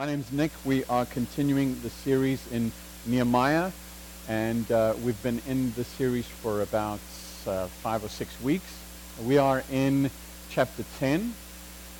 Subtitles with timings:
[0.00, 0.52] My name's Nick.
[0.64, 2.72] We are continuing the series in
[3.04, 3.70] Nehemiah,
[4.30, 7.00] and uh, we've been in the series for about
[7.46, 8.64] uh, five or six weeks.
[9.22, 10.10] We are in
[10.48, 11.34] chapter 10,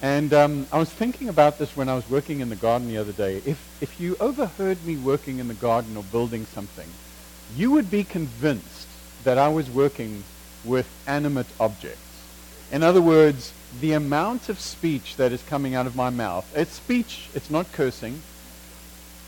[0.00, 2.96] and um, I was thinking about this when I was working in the garden the
[2.96, 3.42] other day.
[3.44, 6.88] If, if you overheard me working in the garden or building something,
[7.54, 8.88] you would be convinced
[9.24, 10.24] that I was working
[10.64, 12.01] with animate objects.
[12.72, 16.73] In other words, the amount of speech that is coming out of my mouth, it's
[16.73, 18.20] speech, it's not cursing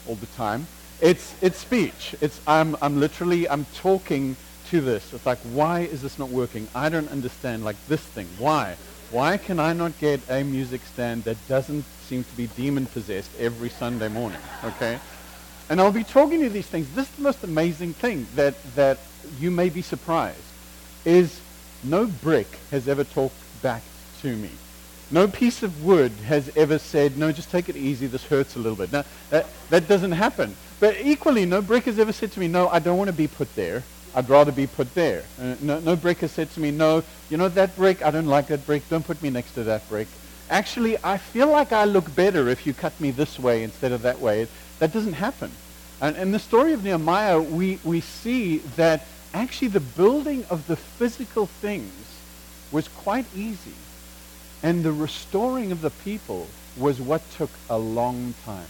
[0.08, 0.66] all the time.
[1.00, 2.14] It's, it's speech.
[2.20, 4.36] It's, I'm, I'm literally, I'm talking
[4.70, 5.12] to this.
[5.12, 6.68] It's like, why is this not working?
[6.74, 8.28] I don't understand, like this thing.
[8.38, 8.76] Why?
[9.10, 13.30] Why can I not get a music stand that doesn't seem to be demon possessed
[13.38, 14.40] every Sunday morning?
[14.64, 14.98] Okay?
[15.68, 16.92] And I'll be talking to these things.
[16.94, 18.98] This is the most amazing thing that, that
[19.38, 20.38] you may be surprised
[21.04, 21.40] is
[21.84, 23.82] no brick has ever talked back
[24.22, 24.50] to me.
[25.10, 28.58] No piece of wood has ever said, no, just take it easy, this hurts a
[28.58, 28.90] little bit.
[28.90, 30.56] Now, that, that doesn't happen.
[30.80, 33.28] But equally, no brick has ever said to me, no, I don't want to be
[33.28, 33.82] put there.
[34.14, 35.24] I'd rather be put there.
[35.40, 38.26] Uh, no, no brick has said to me, no, you know that brick, I don't
[38.26, 40.08] like that brick, don't put me next to that brick.
[40.50, 44.02] Actually, I feel like I look better if you cut me this way instead of
[44.02, 44.48] that way.
[44.78, 45.50] That doesn't happen.
[46.00, 50.76] And in the story of Nehemiah, we, we see that actually the building of the
[50.76, 51.92] physical things
[52.70, 53.74] was quite easy.
[54.62, 56.46] And the restoring of the people
[56.76, 58.68] was what took a long time.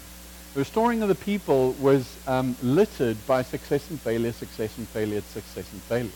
[0.55, 5.23] The restoring of the people was um, littered by success and failure, success and failure,
[5.23, 6.11] success and failure.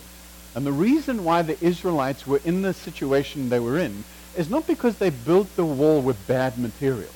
[0.55, 4.03] And the reason why the Israelites were in the situation they were in
[4.35, 7.11] is not because they built the wall with bad material.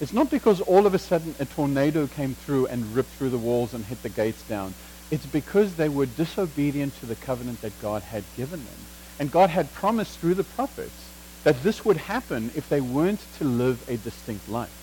[0.00, 3.38] It's not because all of a sudden a tornado came through and ripped through the
[3.38, 4.74] walls and hit the gates down.
[5.10, 8.86] It's because they were disobedient to the covenant that God had given them.
[9.18, 11.09] And God had promised through the prophets
[11.44, 14.76] that this would happen if they weren't to live a distinct life.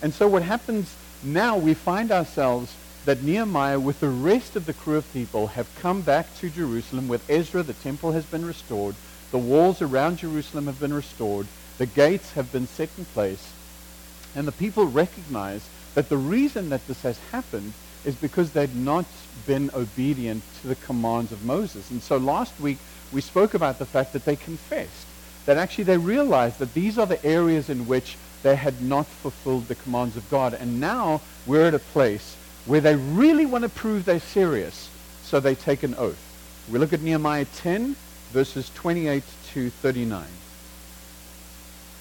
[0.00, 4.72] And so what happens now, we find ourselves that Nehemiah, with the rest of the
[4.72, 7.06] crew of people, have come back to Jerusalem.
[7.06, 8.96] With Ezra, the temple has been restored.
[9.30, 11.46] The walls around Jerusalem have been restored.
[11.78, 13.52] The gates have been set in place.
[14.34, 17.72] And the people recognize that the reason that this has happened
[18.04, 19.06] is because they'd not
[19.46, 21.90] been obedient to the commands of Moses.
[21.90, 22.78] And so last week
[23.12, 25.06] we spoke about the fact that they confessed
[25.46, 29.68] that actually they realized that these are the areas in which they had not fulfilled
[29.68, 30.54] the commands of God.
[30.54, 32.36] And now we're at a place
[32.66, 34.88] where they really want to prove they're serious,
[35.24, 36.18] so they take an oath.
[36.70, 37.96] We look at Nehemiah 10,
[38.30, 39.22] verses 28
[39.52, 40.24] to 39.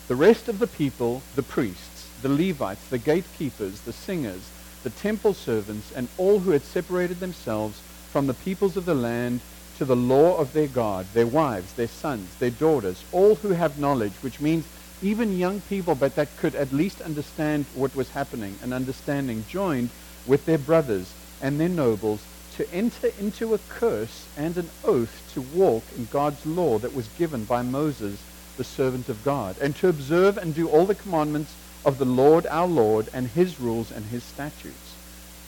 [0.08, 4.50] The rest of the people, the priests, the Levites, the gatekeepers, the singers,
[4.84, 7.81] the temple servants, and all who had separated themselves
[8.12, 9.40] from the peoples of the land
[9.81, 13.80] to the law of their God, their wives, their sons, their daughters, all who have
[13.80, 14.64] knowledge, which means
[15.02, 19.90] even young people, but that could at least understand what was happening, and understanding, joined
[20.28, 22.22] with their brothers and their nobles
[22.52, 27.09] to enter into a curse and an oath to walk in God's law that was
[27.18, 28.20] given by Moses,
[28.58, 31.56] the servant of God, and to observe and do all the commandments
[31.86, 34.97] of the Lord our Lord and his rules and his statutes.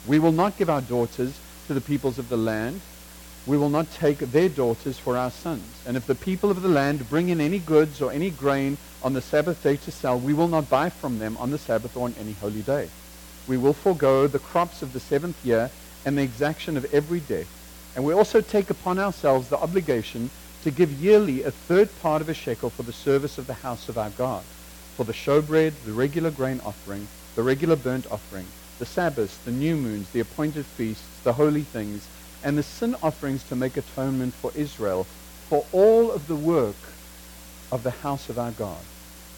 [0.07, 2.81] We will not give our daughters to the peoples of the land,
[3.45, 5.65] we will not take their daughters for our sons.
[5.85, 9.13] And if the people of the land bring in any goods or any grain on
[9.13, 12.05] the Sabbath day to sell, we will not buy from them on the Sabbath or
[12.05, 12.89] on any holy day.
[13.47, 15.69] We will forego the crops of the seventh year
[16.05, 17.45] and the exaction of every day.
[17.95, 20.29] And we also take upon ourselves the obligation
[20.63, 23.89] to give yearly a third part of a shekel for the service of the house
[23.89, 24.43] of our God,
[24.95, 28.47] for the showbread, the regular grain offering, the regular burnt offering,
[28.79, 32.07] the Sabbaths, the new moons, the appointed feasts, the holy things,
[32.43, 35.07] and the sin offerings to make atonement for Israel
[35.49, 36.97] for all of the work
[37.71, 38.85] of the house of our God.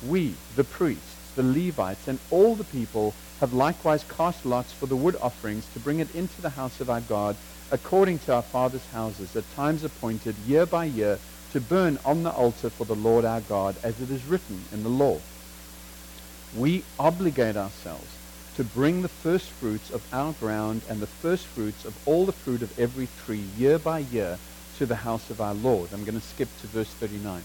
[0.01, 4.97] We, the priests, the Levites, and all the people have likewise cast lots for the
[4.97, 7.37] wood offerings to bring it into the house of our God
[7.71, 12.31] according to our fathers' houses at times appointed year by year to burn on the
[12.33, 15.23] altar for the Lord our God as it is written in the law.
[16.51, 18.19] We obligate ourselves
[18.55, 22.31] to bring the first fruits of our ground and the first fruits of all the
[22.31, 24.39] fruit of every tree year by year
[24.77, 25.91] to the house of our Lord.
[25.91, 27.43] I'm going to skip to verse 39.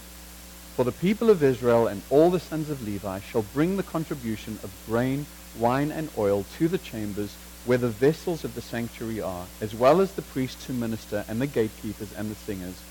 [0.76, 4.60] For the people of Israel and all the sons of Levi shall bring the contribution
[4.62, 5.26] of grain,
[5.56, 7.36] wine, and oil to the chambers
[7.66, 11.42] where the vessels of the sanctuary are, as well as the priests who minister and
[11.42, 12.84] the gatekeepers and the singers.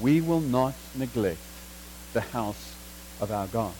[0.00, 1.38] We will not neglect
[2.12, 2.76] the house
[3.20, 3.74] of our God.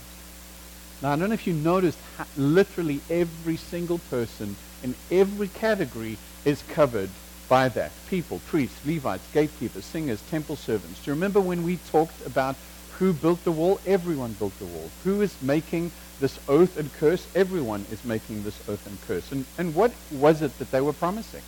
[1.04, 1.98] Now, I don't know if you noticed,
[2.34, 6.16] literally every single person in every category
[6.46, 7.10] is covered
[7.46, 7.92] by that.
[8.08, 11.04] People, priests, Levites, gatekeepers, singers, temple servants.
[11.04, 12.56] Do you remember when we talked about
[12.98, 13.80] who built the wall?
[13.84, 14.88] Everyone built the wall.
[15.04, 17.26] Who is making this oath and curse.
[17.34, 19.30] Everyone is making this oath and curse.
[19.30, 21.42] And, and what was it that they were promising?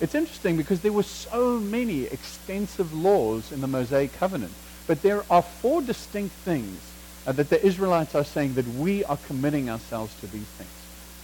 [0.00, 4.52] It's interesting because there were so many extensive laws in the Mosaic covenant.
[4.86, 6.91] But there are four distinct things
[7.26, 10.70] uh, that the Israelites are saying that we are committing ourselves to these things.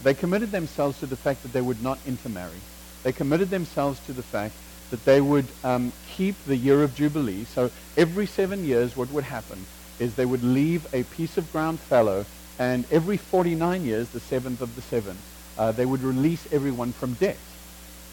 [0.02, 2.60] They committed themselves to the fact that they would not intermarry.
[3.02, 4.54] They committed themselves to the fact
[4.90, 7.44] that they would um, keep the year of Jubilee.
[7.44, 9.66] So every seven years, what would happen
[9.98, 12.24] is they would leave a piece of ground fallow,
[12.58, 15.18] and every 49 years, the seventh of the seven,
[15.56, 17.38] uh, they would release everyone from debt.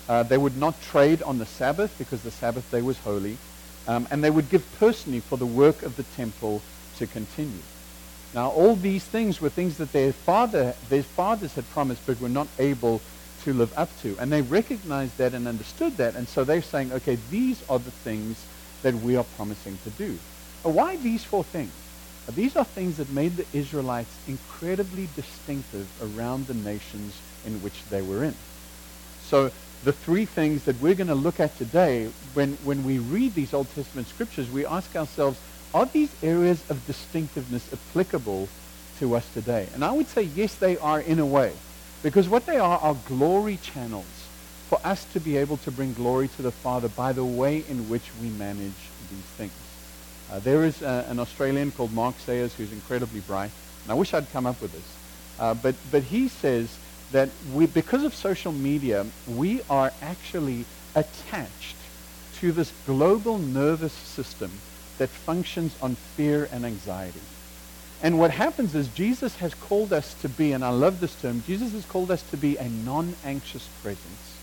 [0.08, 3.38] Uh, they would not trade on the Sabbath because the Sabbath day was holy,
[3.88, 6.62] um, and they would give personally for the work of the temple
[6.98, 7.62] to continue.
[8.36, 12.28] Now, all these things were things that their father, their fathers had promised, but were
[12.28, 13.02] not able
[13.46, 14.18] to live up to.
[14.20, 16.16] And they recognized that and understood that.
[16.16, 18.46] And so they're saying, okay, these are the things
[18.84, 20.20] that we are promising to do.
[20.64, 21.72] Why these four things?
[22.30, 28.02] These are things that made the Israelites incredibly distinctive around the nations in which they
[28.02, 28.36] were in.
[29.22, 29.52] So
[29.84, 33.54] the three things that we're going to look at today, when, when we read these
[33.54, 35.40] Old Testament scriptures, we ask ourselves,
[35.76, 38.48] are these areas of distinctiveness applicable
[39.00, 39.68] to us today?
[39.74, 41.52] And I would say, yes, they are in a way.
[42.02, 44.06] Because what they are are glory channels
[44.70, 47.90] for us to be able to bring glory to the Father by the way in
[47.90, 48.72] which we manage
[49.12, 49.52] these things.
[50.32, 53.52] Uh, there is uh, an Australian called Mark Sayers who's incredibly bright,
[53.84, 54.96] and I wish I'd come up with this.
[55.40, 56.78] Uh, but, but he says
[57.12, 60.64] that we, because of social media, we are actually
[60.96, 61.76] attached
[62.36, 64.52] to this global nervous system
[64.98, 67.22] that functions on fear and anxiety.
[68.04, 71.44] And what happens is Jesus has called us to be, and I love this term,
[71.48, 74.38] Jesus has called us to be a non-anxious presence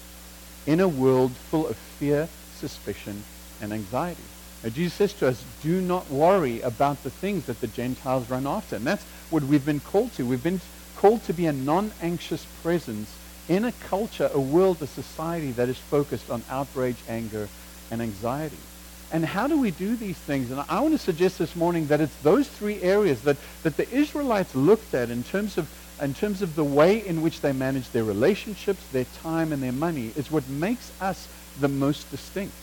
[0.67, 3.25] in a world full of fear, suspicion,
[3.61, 4.23] and anxiety.
[4.63, 8.47] Now, Jesus says to us, do not worry about the things that the Gentiles run
[8.47, 8.77] after.
[8.77, 10.25] And that's what we've been called to.
[10.25, 10.61] We've been
[10.97, 13.13] called to be a non-anxious presence
[13.49, 17.49] in a culture, a world, a society that is focused on outrage, anger,
[17.91, 18.57] and anxiety.
[19.13, 20.51] And how do we do these things?
[20.51, 23.89] And I want to suggest this morning that it's those three areas that, that the
[23.91, 25.69] Israelites looked at in terms of
[26.01, 29.73] in terms of the way in which they manage their relationships, their time, and their
[29.73, 31.29] money is what makes us
[31.61, 32.55] the most distinct.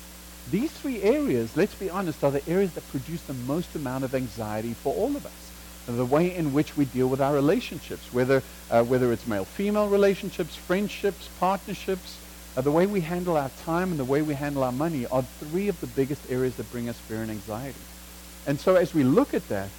[0.51, 4.13] These three areas, let's be honest, are the areas that produce the most amount of
[4.13, 5.51] anxiety for all of us.
[5.87, 10.55] The way in which we deal with our relationships, whether, uh, whether it's male-female relationships,
[10.55, 12.17] friendships, partnerships,
[12.59, 15.23] uh, the way we handle our time and the way we handle our money are
[15.39, 17.79] three of the biggest areas that bring us fear and anxiety.
[18.45, 19.69] And so as we look at that,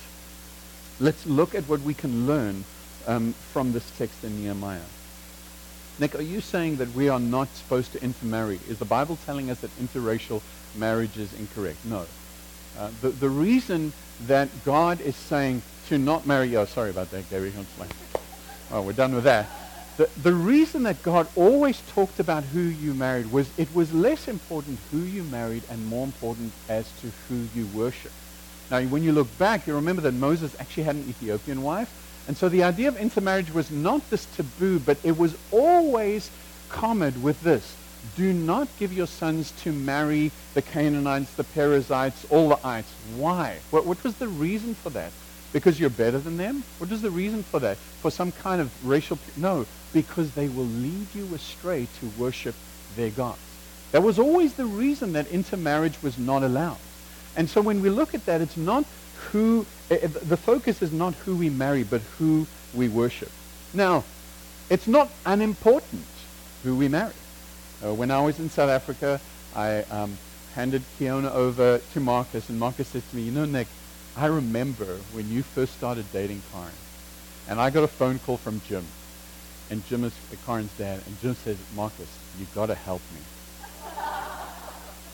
[0.99, 2.65] let's look at what we can learn
[3.07, 4.81] um, from this text in Nehemiah.
[5.99, 8.59] Nick, are you saying that we are not supposed to intermarry?
[8.67, 10.41] Is the Bible telling us that interracial
[10.75, 11.85] marriage is incorrect?
[11.85, 12.07] No.
[12.79, 13.93] Uh, the, the reason
[14.27, 17.53] that God is saying to not marry, oh, sorry about that, Gary.
[18.73, 19.51] Oh, we're done with that.
[20.01, 24.29] The, the reason that God always talked about who you married was it was less
[24.29, 28.11] important who you married and more important as to who you worship.
[28.71, 31.93] Now, when you look back, you remember that Moses actually had an Ethiopian wife.
[32.29, 36.31] And so the idea of intermarriage was not this taboo, but it was always
[36.71, 37.77] common with this.
[38.17, 42.91] Do not give your sons to marry the Canaanites, the Perizzites, all the ites.
[43.19, 43.59] Why?
[43.71, 45.13] What, what was the reason for that?
[45.53, 46.63] Because you're better than them?
[46.79, 47.77] What is the reason for that?
[47.77, 49.19] For some kind of racial...
[49.37, 52.55] No, because they will lead you astray to worship
[52.97, 53.39] their gods.
[53.93, 56.79] That was always the reason that intermarriage was not allowed.
[57.37, 58.85] And so when we look at that, it's not
[59.33, 63.31] who, eh, eh, the focus is not who we marry, but who we worship.
[63.75, 64.05] Now,
[64.69, 66.07] it's not unimportant
[66.63, 67.13] who we marry.
[67.85, 69.21] Uh, when I was in South Africa,
[69.57, 70.19] I um,
[70.55, 73.67] handed Kiona over to Marcus, and Marcus said to me, you know, Nick,
[74.17, 76.71] I remember when you first started dating Karen,
[77.49, 78.85] and I got a phone call from Jim
[79.71, 80.13] and Jim is
[80.45, 82.09] Karen's dad, and Jim says, Marcus,
[82.39, 83.21] you've got to help me.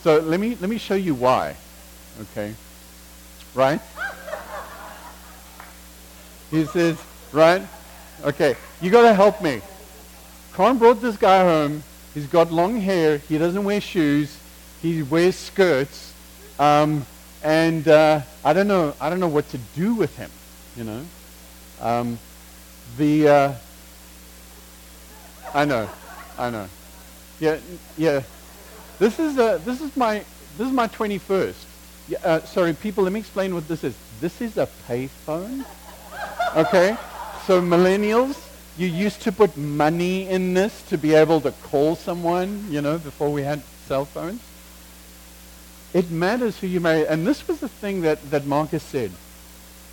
[0.03, 1.55] So let me let me show you why.
[2.21, 2.53] Okay,
[3.53, 3.81] right?
[6.49, 6.97] He says,
[7.31, 7.61] right?
[8.23, 9.61] Okay, you got to help me.
[10.55, 11.83] Karen brought this guy home.
[12.13, 13.17] He's got long hair.
[13.17, 14.39] He doesn't wear shoes.
[14.81, 16.13] He wears skirts.
[16.57, 17.05] Um,
[17.43, 18.95] and uh, I don't know.
[18.99, 20.31] I don't know what to do with him.
[20.75, 21.05] You know.
[21.81, 22.17] Um,
[22.97, 23.53] the uh,
[25.57, 25.89] I know,
[26.37, 26.69] I know.
[27.39, 27.57] Yeah,
[27.97, 28.21] yeah.
[28.99, 30.23] This is uh, this is my
[30.55, 31.55] this is my 21st.
[32.07, 33.05] Yeah, uh, sorry, people.
[33.05, 33.97] Let me explain what this is.
[34.21, 35.65] This is a payphone.
[36.55, 36.95] Okay,
[37.47, 38.37] so millennials,
[38.77, 42.67] you used to put money in this to be able to call someone.
[42.69, 44.41] You know, before we had cell phones.
[45.91, 49.09] It matters who you marry, and this was the thing that that Marcus said.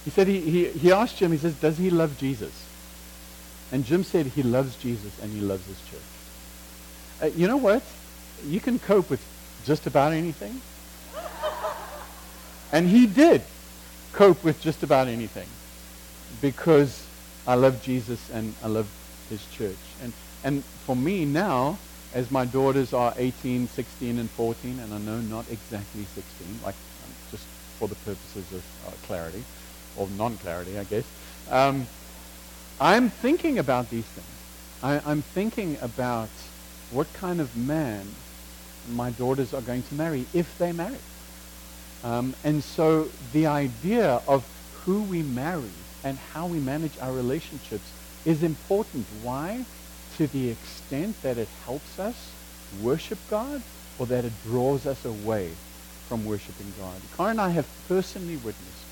[0.04, 1.32] He said he, he, he asked Jim.
[1.32, 2.63] He says, "Does he love Jesus?"
[3.72, 6.00] And Jim said he loves Jesus and he loves his church.
[7.22, 7.82] Uh, you know what?
[8.46, 9.24] You can cope with
[9.64, 10.60] just about anything.
[12.72, 13.42] and he did
[14.12, 15.48] cope with just about anything
[16.40, 17.06] because
[17.46, 18.88] I love Jesus and I love
[19.28, 19.76] his church.
[20.02, 20.12] And,
[20.44, 21.78] and for me now,
[22.14, 26.74] as my daughters are 18, 16, and 14, and I know not exactly 16, like
[26.74, 27.44] um, just
[27.78, 29.42] for the purposes of uh, clarity,
[29.96, 31.04] or non-clarity, I guess,
[31.50, 31.86] um,
[32.80, 34.26] I'm thinking about these things.
[34.82, 36.28] I, I'm thinking about
[36.90, 38.06] what kind of man
[38.92, 40.98] my daughters are going to marry if they marry.
[42.02, 44.44] Um, and so the idea of
[44.84, 45.70] who we marry
[46.02, 47.90] and how we manage our relationships
[48.24, 49.06] is important.
[49.22, 49.64] Why?
[50.18, 52.30] To the extent that it helps us
[52.82, 53.62] worship God
[53.98, 55.50] or that it draws us away
[56.08, 57.00] from worshiping God.
[57.16, 58.84] Cara and I have personally witnessed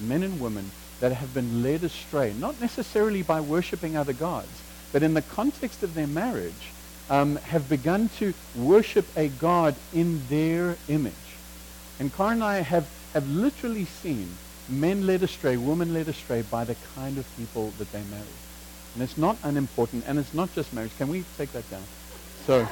[0.00, 0.70] men and women
[1.00, 5.82] that have been led astray, not necessarily by worshiping other gods, but in the context
[5.82, 6.72] of their marriage,
[7.08, 11.14] um, have begun to worship a God in their image.
[11.98, 14.28] And Cara and I have, have literally seen
[14.68, 18.22] men led astray, women led astray by the kind of people that they marry.
[18.94, 20.96] And it's not unimportant, and it's not just marriage.
[20.98, 21.82] Can we take that down?
[22.46, 22.66] So,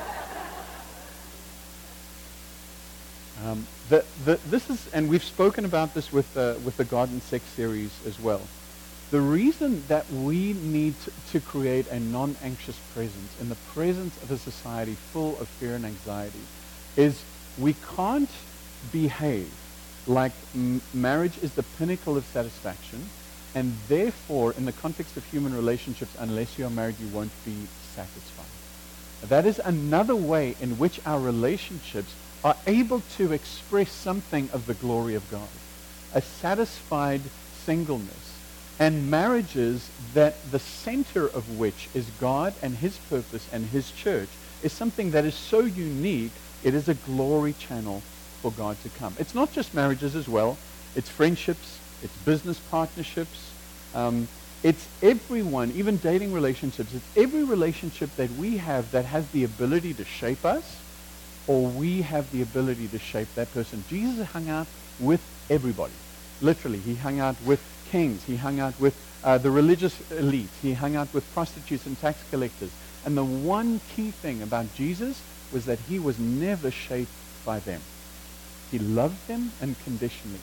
[3.44, 7.10] um, the, the, this is, and we've spoken about this with, uh, with the God
[7.10, 8.40] and Sex series as well.
[9.10, 14.30] The reason that we need to, to create a non-anxious presence in the presence of
[14.30, 16.42] a society full of fear and anxiety
[16.96, 17.24] is
[17.58, 18.30] we can't
[18.92, 19.50] behave
[20.06, 23.08] like m- marriage is the pinnacle of satisfaction,
[23.54, 27.66] and therefore, in the context of human relationships, unless you are married, you won't be
[27.94, 28.46] satisfied.
[29.22, 32.14] That is another way in which our relationships
[32.44, 35.48] are able to express something of the glory of God.
[36.14, 37.20] A satisfied
[37.64, 38.38] singleness.
[38.78, 44.28] And marriages that the center of which is God and his purpose and his church
[44.62, 46.30] is something that is so unique,
[46.62, 48.02] it is a glory channel
[48.40, 49.14] for God to come.
[49.18, 50.56] It's not just marriages as well.
[50.94, 51.78] It's friendships.
[52.02, 53.50] It's business partnerships.
[53.94, 54.28] Um,
[54.62, 56.94] it's everyone, even dating relationships.
[56.94, 60.76] It's every relationship that we have that has the ability to shape us
[61.48, 63.84] or we have the ability to shape that person.
[63.88, 64.68] Jesus hung out
[65.00, 65.94] with everybody.
[66.40, 68.24] Literally, he hung out with kings.
[68.24, 70.50] He hung out with uh, the religious elite.
[70.62, 72.72] He hung out with prostitutes and tax collectors.
[73.04, 77.10] And the one key thing about Jesus was that he was never shaped
[77.44, 77.82] by them.
[78.70, 80.42] He loved them unconditionally,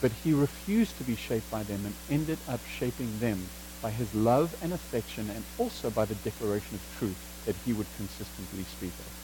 [0.00, 3.50] but he refused to be shaped by them and ended up shaping them
[3.82, 7.88] by his love and affection and also by the declaration of truth that he would
[7.96, 9.15] consistently speak of.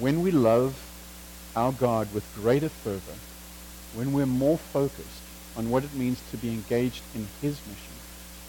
[0.00, 0.80] When we love
[1.54, 3.18] our God with greater fervor,
[3.94, 5.22] when we're more focused
[5.58, 7.92] on what it means to be engaged in his mission,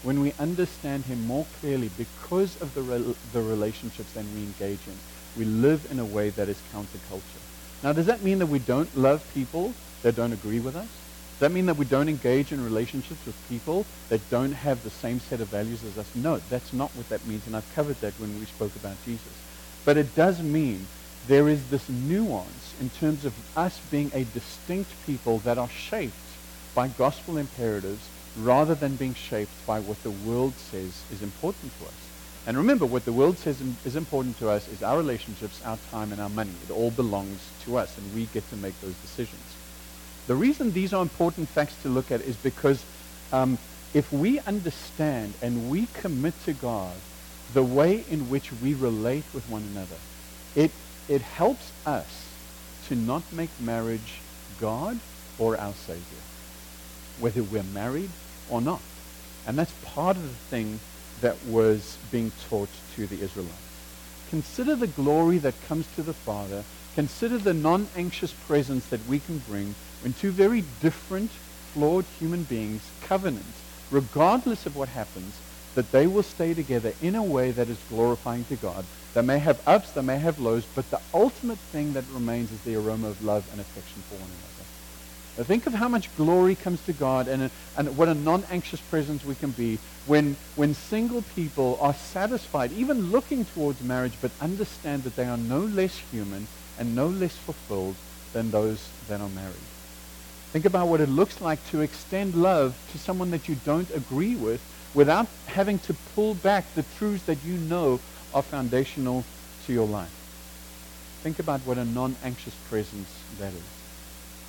[0.02, 4.78] when we understand him more clearly because of the, re- the relationships that we engage
[4.86, 4.96] in,
[5.36, 7.42] we live in a way that is counterculture.
[7.82, 10.88] Now, does that mean that we don't love people that don't agree with us?
[10.88, 14.90] Does that mean that we don't engage in relationships with people that don't have the
[14.90, 16.06] same set of values as us?
[16.14, 19.34] No, that's not what that means, and I've covered that when we spoke about Jesus.
[19.84, 20.86] But it does mean
[21.28, 26.12] there is this nuance in terms of us being a distinct people that are shaped
[26.74, 31.86] by gospel imperatives rather than being shaped by what the world says is important to
[31.86, 31.92] us.
[32.46, 36.10] And remember, what the world says is important to us is our relationships, our time,
[36.10, 36.52] and our money.
[36.66, 39.44] It all belongs to us, and we get to make those decisions.
[40.26, 42.84] The reason these are important facts to look at is because
[43.32, 43.58] um,
[43.94, 46.94] if we understand and we commit to God
[47.54, 49.96] the way in which we relate with one another,
[50.56, 50.72] it,
[51.12, 52.28] it helps us
[52.88, 54.20] to not make marriage
[54.58, 54.98] God
[55.38, 56.22] or our Savior,
[57.20, 58.10] whether we're married
[58.48, 58.80] or not.
[59.46, 60.80] And that's part of the thing
[61.20, 63.56] that was being taught to the Israelites.
[64.30, 66.64] Consider the glory that comes to the Father.
[66.94, 71.30] Consider the non-anxious presence that we can bring when two very different,
[71.74, 73.54] flawed human beings covenant,
[73.90, 75.34] regardless of what happens,
[75.74, 78.86] that they will stay together in a way that is glorifying to God.
[79.14, 82.60] They may have ups, they may have lows, but the ultimate thing that remains is
[82.60, 84.68] the aroma of love and affection for one another.
[85.36, 89.24] Now Think of how much glory comes to God and, and what a non-anxious presence
[89.24, 95.04] we can be when, when single people are satisfied, even looking towards marriage, but understand
[95.04, 97.96] that they are no less human and no less fulfilled
[98.32, 99.54] than those that are married.
[100.52, 104.36] Think about what it looks like to extend love to someone that you don't agree
[104.36, 104.60] with
[104.92, 108.00] without having to pull back the truths that you know
[108.34, 109.24] are foundational
[109.66, 110.12] to your life.
[111.22, 113.08] Think about what a non-anxious presence
[113.38, 113.62] that is.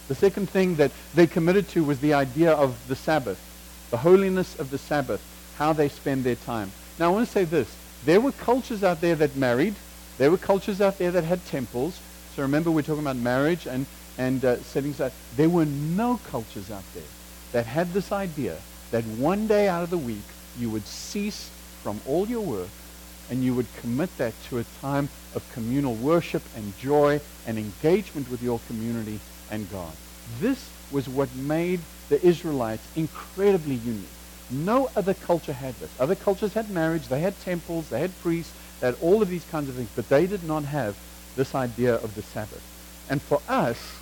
[0.07, 3.39] The second thing that they committed to was the idea of the Sabbath,
[3.91, 5.21] the holiness of the Sabbath.
[5.57, 6.71] how they spend their time.
[6.99, 7.73] Now, I want to say this.
[8.05, 9.75] There were cultures out there that married.
[10.17, 11.99] There were cultures out there that had temples.
[12.35, 13.85] So remember, we're talking about marriage and,
[14.17, 14.97] and uh, settings.
[14.97, 17.03] That, there were no cultures out there
[17.51, 18.57] that had this idea
[18.91, 20.23] that one day out of the week
[20.57, 21.49] you would cease
[21.81, 22.69] from all your work
[23.29, 28.29] and you would commit that to a time of communal worship and joy and engagement
[28.29, 29.93] with your community and God.
[30.39, 34.07] This was what made the Israelites incredibly unique.
[34.49, 35.89] No other culture had this.
[35.99, 39.45] Other cultures had marriage, they had temples, they had priests, they had all of these
[39.45, 40.95] kinds of things, but they did not have
[41.35, 42.61] this idea of the Sabbath.
[43.09, 43.95] And for us,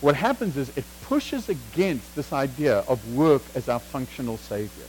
[0.00, 4.84] what happens is it pushes against this idea of work as our functional savior.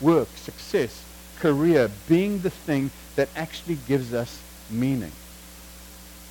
[0.00, 1.03] Work, success,
[1.40, 5.12] career being the thing that actually gives us meaning.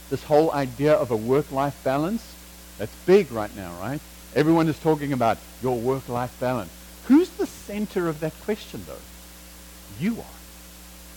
[0.09, 2.35] This whole idea of a work-life balance,
[2.77, 3.99] that's big right now, right?
[4.35, 6.71] Everyone is talking about your work-life balance.
[7.07, 8.95] Who's the center of that question, though?
[9.99, 10.37] You are.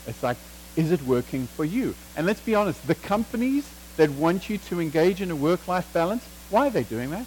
[0.07, 0.37] It's like,
[0.77, 1.95] is it working for you?
[2.17, 6.25] And let's be honest, the companies that want you to engage in a work-life balance,
[6.51, 7.27] why are they doing that?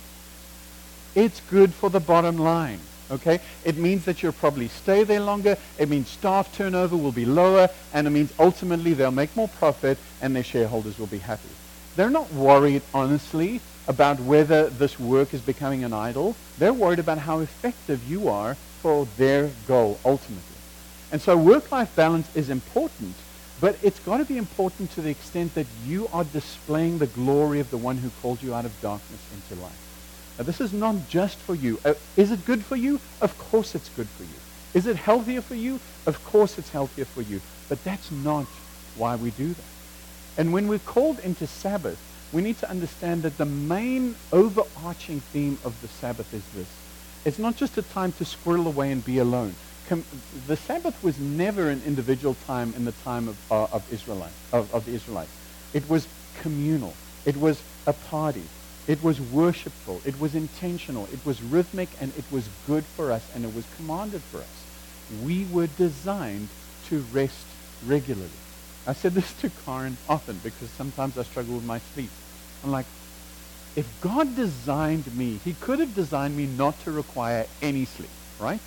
[1.16, 2.80] It's good for the bottom line.
[3.12, 3.40] Okay?
[3.64, 5.58] It means that you'll probably stay there longer.
[5.78, 7.70] It means staff turnover will be lower.
[7.94, 11.50] And it means ultimately they'll make more profit and their shareholders will be happy.
[11.96, 16.36] They're not worried, honestly, about whether this work is becoming an idol.
[16.58, 20.44] They're worried about how effective you are for their goal, ultimately.
[21.12, 23.16] And so work-life balance is important,
[23.60, 27.60] but it's got to be important to the extent that you are displaying the glory
[27.60, 29.72] of the one who called you out of darkness into light.
[30.40, 31.82] Now, this is not just for you.
[31.86, 33.02] Uh, is it good for you?
[33.22, 34.42] Of course it's good for you.
[34.74, 35.82] Is it healthier for you?
[36.08, 37.44] Of course it's healthier for you.
[37.70, 38.62] But that's not
[38.96, 39.74] why we do that.
[40.38, 45.60] And when we're called into Sabbath, we need to understand that the main overarching theme
[45.64, 46.84] of the Sabbath is this.
[47.26, 49.58] It's not just a time to squirrel away and be alone.
[49.86, 54.36] Com- the Sabbath was never an individual time in the time of, uh, of, Israelite,
[54.54, 55.40] of, of the Israelites.
[55.74, 56.98] It was communal.
[57.26, 58.52] It was a party.
[58.88, 60.02] It was worshipful.
[60.06, 61.08] It was intentional.
[61.14, 64.66] It was rhythmic, and it was good for us, and it was commanded for us.
[65.24, 66.50] We were designed
[66.88, 67.46] to rest
[67.86, 68.30] regularly.
[68.88, 72.10] I said this to Karen often because sometimes I struggle with my sleep.
[72.64, 72.88] I'm like,
[73.76, 78.60] if God designed me, he could have designed me not to require any sleep, right?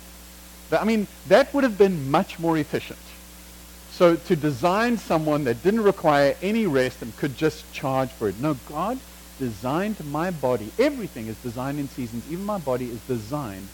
[0.71, 2.99] I mean, that would have been much more efficient.
[3.91, 8.39] So to design someone that didn't require any rest and could just charge for it.
[8.39, 8.99] No, God
[9.39, 10.71] designed my body.
[10.79, 12.23] Everything is designed in seasons.
[12.29, 13.67] Even my body is designed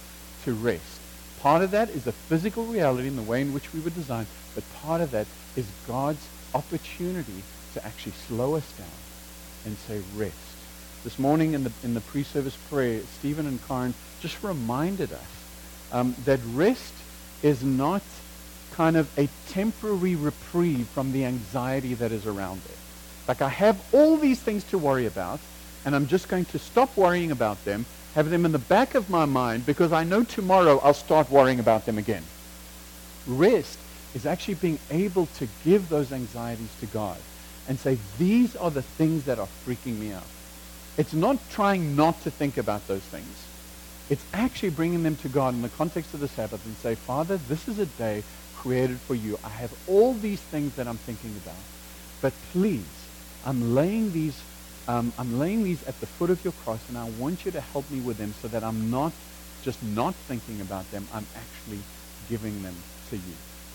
[0.43, 1.01] to rest.
[1.41, 4.27] Part of that is a physical reality in the way in which we were designed,
[4.55, 7.43] but part of that is God's opportunity
[7.73, 8.87] to actually slow us down
[9.65, 10.35] and say rest.
[11.03, 15.29] This morning in the, in the pre-service prayer, Stephen and Karen just reminded us
[15.91, 16.93] um, that rest
[17.41, 18.01] is not
[18.71, 22.78] kind of a temporary reprieve from the anxiety that is around there.
[23.29, 25.39] Like I have all these things to worry about,
[25.85, 29.07] and I'm just going to stop worrying about them, have them in the back of
[29.07, 32.23] my mind, because I know tomorrow I'll start worrying about them again.
[33.27, 33.77] Rest
[34.15, 37.17] is actually being able to give those anxieties to God
[37.67, 40.25] and say, these are the things that are freaking me out.
[40.97, 43.45] It's not trying not to think about those things.
[44.09, 47.37] It's actually bringing them to God in the context of the Sabbath and say, Father,
[47.47, 48.23] this is a day
[48.57, 49.37] created for you.
[49.43, 51.61] I have all these things that I'm thinking about.
[52.21, 52.98] But please,
[53.45, 54.39] I'm laying these
[54.89, 57.61] um, I'm laying these at the foot of your cross, and I want you to
[57.61, 59.13] help me with them so that I'm not
[59.61, 61.07] just not thinking about them.
[61.13, 61.81] I'm actually
[62.27, 62.75] giving them
[63.11, 63.33] to you.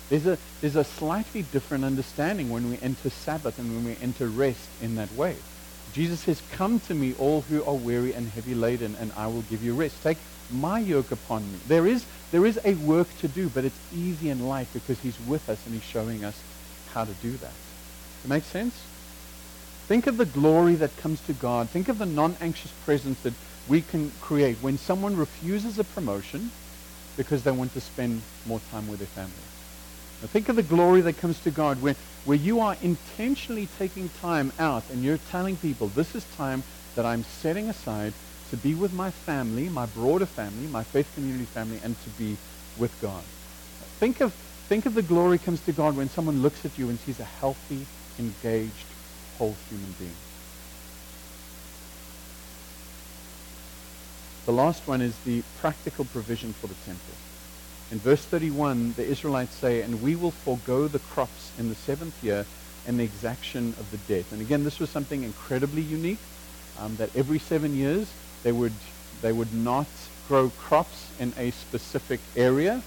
[0.09, 4.27] There's a, there's a slightly different understanding when we enter Sabbath and when we enter
[4.27, 5.37] rest in that way.
[5.93, 9.43] Jesus says, Come to me, all who are weary and heavy laden, and I will
[9.43, 10.03] give you rest.
[10.03, 10.19] Take
[10.51, 11.59] my yoke upon me.
[11.69, 15.19] There is, there is a work to do, but it's easy and light because he's
[15.29, 16.43] with us and he's showing us
[16.93, 17.41] how to do that.
[17.41, 18.75] Does it make sense?
[19.87, 21.71] Think of the glory that comes to God.
[21.71, 23.35] Think of the non-anxious presence that
[23.69, 26.51] we can create when someone refuses a promotion
[27.17, 29.45] because they want to spend more time with their family.
[30.23, 34.09] Now think of the glory that comes to God where, where you are intentionally taking
[34.09, 38.15] time out and you're telling people, this is time that I'm setting aside
[38.51, 42.39] to be with my family, my broader family, my faith community family, and to be
[42.79, 43.25] with God.
[44.01, 44.33] Think of,
[44.69, 47.25] think of the glory comes to God when someone looks at you and sees a
[47.25, 47.87] healthy,
[48.19, 48.94] engaged,
[49.39, 50.15] whole human being.
[54.47, 57.15] The last one is the practical provision for the temple.
[57.91, 62.23] In verse 31, the Israelites say, and we will forego the crops in the seventh
[62.23, 62.45] year
[62.87, 64.27] and the exaction of the debt.
[64.33, 66.19] And again, this was something incredibly unique,
[66.79, 68.75] um, that every seven years they would,
[69.23, 69.87] they would not
[70.29, 72.83] grow crops in a specific area.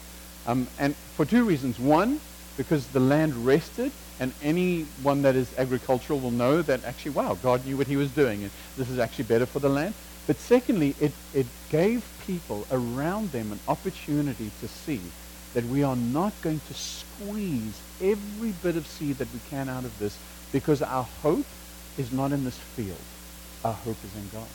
[0.45, 1.79] Um, and for two reasons.
[1.79, 2.19] One,
[2.57, 7.65] because the land rested, and anyone that is agricultural will know that actually, wow, God
[7.65, 9.93] knew what he was doing, and this is actually better for the land.
[10.25, 14.99] But secondly, it, it gave people around them an opportunity to see
[15.53, 19.85] that we are not going to squeeze every bit of seed that we can out
[19.85, 20.17] of this
[20.51, 21.45] because our hope
[21.97, 22.97] is not in this field.
[23.63, 24.47] Our hope is in God.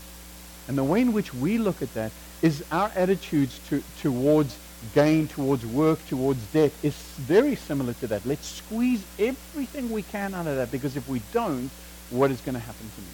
[0.69, 4.57] And the way in which we look at that is our attitudes to, towards
[4.95, 8.27] gain, towards work, towards debt is very similar to that.
[8.27, 11.71] Let's squeeze everything we can out of that because if we don't,
[12.11, 13.07] what is going to happen to me?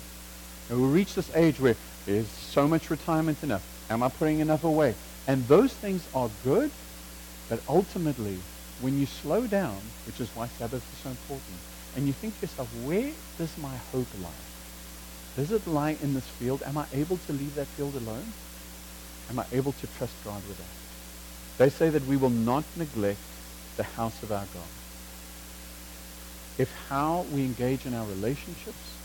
[0.71, 1.77] And we reach this age where
[2.07, 3.65] there's so much retirement enough.
[3.91, 4.95] Am I putting enough away?
[5.27, 6.71] And those things are good,
[7.49, 8.39] but ultimately,
[8.81, 11.59] when you slow down, which is why Sabbath is so important,
[11.97, 14.31] and you think to yourself, where does my hope lie?
[15.37, 16.63] Does it lie in this field?
[16.65, 18.33] Am I able to leave that field alone?
[19.31, 20.88] Am I able to trust God with that?
[21.59, 23.19] They say that we will not neglect
[23.77, 24.69] the house of our God.
[26.57, 28.99] If how we engage in our relationships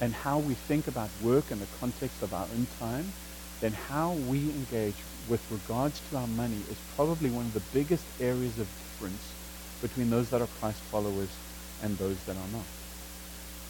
[0.00, 3.12] and how we think about work in the context of our own time,
[3.60, 4.96] then how we engage
[5.28, 9.34] with regards to our money is probably one of the biggest areas of difference
[9.80, 11.30] between those that are Christ followers
[11.82, 12.66] and those that are not.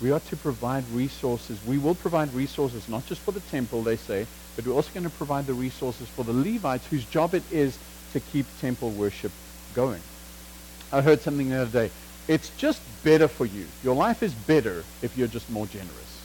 [0.00, 1.60] We are to provide resources.
[1.64, 5.04] We will provide resources not just for the temple, they say, but we're also going
[5.04, 7.78] to provide the resources for the Levites whose job it is
[8.14, 9.33] to keep temple worship
[9.74, 10.00] going.
[10.90, 11.94] I heard something the other day.
[12.27, 13.66] It's just better for you.
[13.83, 16.22] Your life is better if you're just more generous.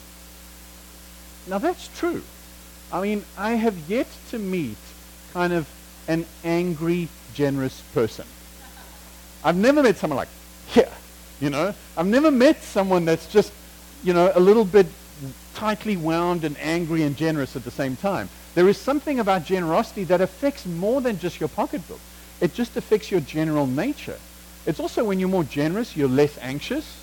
[1.46, 2.22] Now that's true.
[2.92, 4.78] I mean, I have yet to meet
[5.32, 5.68] kind of
[6.08, 8.26] an angry, generous person.
[9.44, 10.28] I've never met someone like,
[10.74, 10.92] yeah,
[11.40, 11.74] you know.
[11.96, 13.52] I've never met someone that's just,
[14.02, 14.86] you know, a little bit
[15.54, 18.28] tightly wound and angry and generous at the same time.
[18.54, 22.00] There is something about generosity that affects more than just your pocketbook.
[22.40, 24.18] It just affects your general nature.
[24.66, 27.02] It's also when you're more generous, you're less anxious.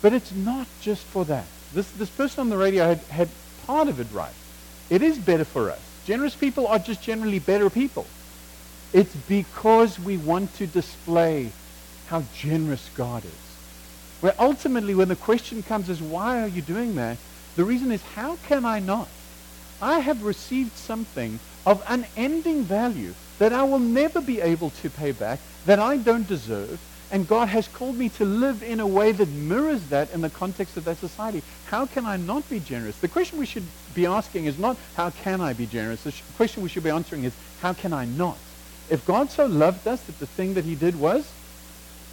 [0.00, 1.46] But it's not just for that.
[1.74, 3.28] This, this person on the radio had, had
[3.66, 4.32] part of it right.
[4.88, 5.80] It is better for us.
[6.06, 8.06] Generous people are just generally better people.
[8.92, 11.50] It's because we want to display
[12.06, 13.30] how generous God is.
[14.20, 17.18] Where ultimately, when the question comes is, why are you doing that?
[17.56, 19.08] The reason is, how can I not?
[19.80, 25.12] I have received something of unending value that I will never be able to pay
[25.12, 29.12] back, that I don't deserve, and God has called me to live in a way
[29.12, 31.42] that mirrors that in the context of that society.
[31.66, 32.98] How can I not be generous?
[32.98, 36.02] The question we should be asking is not, how can I be generous?
[36.02, 38.38] The question we should be answering is, how can I not?
[38.90, 41.30] If God so loved us that the thing that he did was,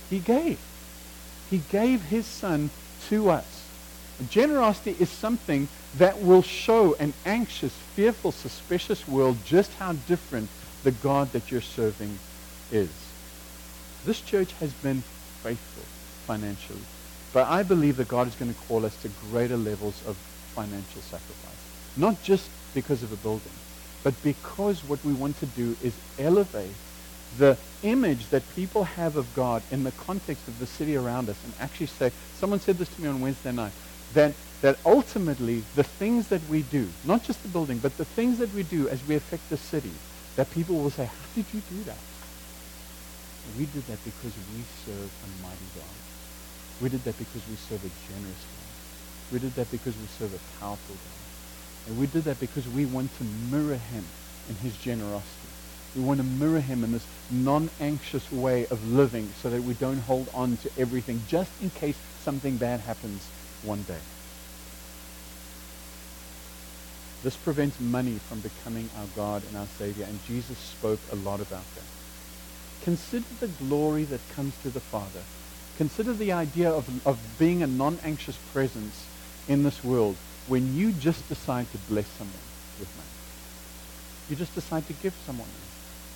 [0.10, 0.60] he gave.
[1.50, 2.70] He gave his son
[3.10, 3.55] to us.
[4.30, 10.50] Generosity is something that will show an anxious, fearful, suspicious world just how different
[10.84, 12.20] the God that you're serving
[12.72, 12.90] is.
[14.06, 15.04] This church has been
[15.42, 15.84] faithful
[16.26, 16.80] financially.
[17.34, 20.16] But I believe that God is going to call us to greater levels of
[20.54, 21.52] financial sacrifice.
[21.98, 23.52] Not just because of a building,
[24.04, 26.72] but because what we want to do is elevate
[27.38, 31.38] the image that people have of God in the context of the city around us
[31.44, 33.74] and actually say, someone said this to me on Wednesday night,
[34.16, 38.40] that, that ultimately the things that we do, not just the building, but the things
[38.40, 40.02] that we do as we affect the city,
[40.38, 42.00] that people will say, how did you do that?
[43.58, 45.86] We did that because we serve a mighty God.
[46.82, 48.76] We did that because we serve a generous God.
[49.32, 51.32] We did that because we serve a powerful God.
[51.88, 54.06] And we did that because we want to mirror him
[54.50, 55.50] in his generosity.
[55.96, 60.00] We want to mirror him in this non-anxious way of living so that we don't
[60.00, 63.32] hold on to everything just in case something bad happens
[63.64, 64.00] one day.
[67.24, 71.42] This prevents money from becoming our God and our Savior, and Jesus spoke a lot
[71.42, 71.84] about that.
[72.84, 75.22] Consider the glory that comes to the Father.
[75.78, 79.08] Consider the idea of, of being a non-anxious presence
[79.48, 80.16] in this world
[80.48, 82.36] when you just decide to bless someone
[82.80, 83.10] with money.
[84.30, 85.48] You just decide to give someone.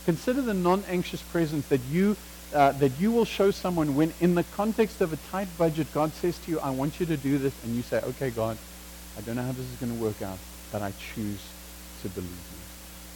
[0.05, 2.17] Consider the non-anxious presence that you
[2.53, 6.13] uh, that you will show someone when in the context of a tight budget, God
[6.15, 8.57] says to you, I want you to do this, and you say, okay, God,
[9.17, 10.37] I don't know how this is going to work out,
[10.71, 11.39] but I choose
[12.01, 12.59] to believe you.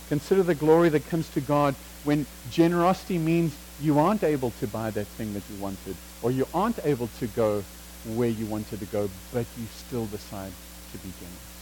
[0.10, 4.92] Consider the glory that comes to God when generosity means you aren't able to buy
[4.92, 7.64] that thing that you wanted, or you aren't able to go
[8.16, 10.52] where you wanted to go, but you still decide
[10.92, 11.54] to be generous.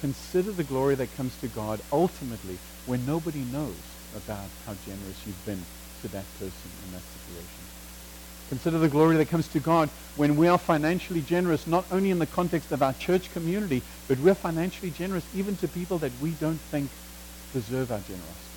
[0.00, 3.74] Consider the glory that comes to God ultimately when nobody knows
[4.14, 5.64] about how generous you've been
[6.04, 7.64] to that person in that situation.
[8.50, 12.18] Consider the glory that comes to God when we are financially generous, not only in
[12.18, 16.32] the context of our church community, but we're financially generous even to people that we
[16.32, 16.90] don't think
[17.54, 18.50] deserve our generosity.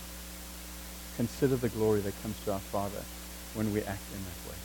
[1.16, 3.02] consider the glory that comes to our Father
[3.56, 4.58] when we act in that way.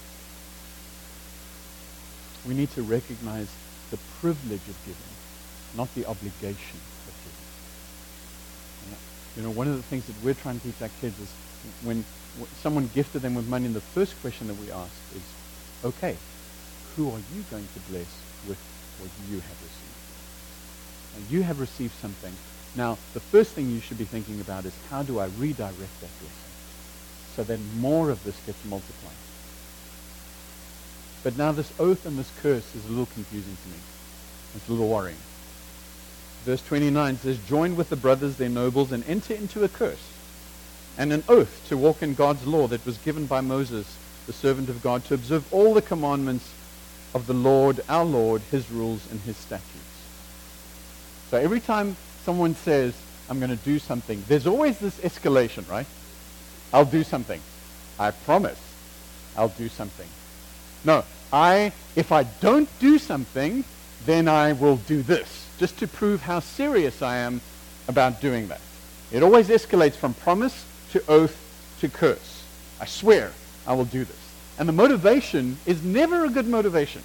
[2.46, 3.48] We need to recognize
[3.90, 5.14] the privilege of giving,
[5.74, 8.98] not the obligation of giving.
[9.36, 11.32] You know, one of the things that we're trying to teach our kids is
[11.82, 12.04] when
[12.60, 15.22] someone gifted them with money, and the first question that we ask is,
[15.84, 16.16] okay,
[16.96, 18.08] who are you going to bless
[18.48, 18.58] with
[18.98, 21.16] what you have received?
[21.16, 22.32] And you have received something.
[22.74, 26.18] Now, the first thing you should be thinking about is how do I redirect that
[26.20, 26.52] blessing
[27.36, 29.12] so that more of this gets multiplied?
[31.22, 33.76] But now this oath and this curse is a little confusing to me.
[34.56, 35.18] It's a little worrying.
[36.44, 40.11] Verse 29 says, Join with the brothers, their nobles, and enter into a curse
[40.98, 44.68] and an oath to walk in God's law that was given by Moses, the servant
[44.68, 46.52] of God, to observe all the commandments
[47.14, 49.68] of the Lord, our Lord, his rules and his statutes.
[51.30, 52.94] So every time someone says,
[53.28, 55.86] I'm going to do something, there's always this escalation, right?
[56.72, 57.40] I'll do something.
[57.98, 58.60] I promise
[59.36, 60.08] I'll do something.
[60.84, 63.64] No, I, if I don't do something,
[64.04, 67.40] then I will do this, just to prove how serious I am
[67.88, 68.60] about doing that.
[69.10, 71.36] It always escalates from promise to oath
[71.80, 72.44] to curse.
[72.80, 73.32] I swear
[73.66, 74.16] I will do this.
[74.58, 77.02] And the motivation is never a good motivation.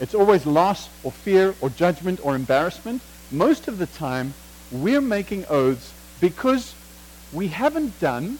[0.00, 3.02] It's always loss or fear or judgment or embarrassment.
[3.30, 4.34] Most of the time,
[4.70, 6.74] we're making oaths because
[7.32, 8.38] we haven't done